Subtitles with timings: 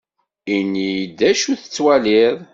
[0.55, 2.35] Ini-d d acu tettwaliḍ.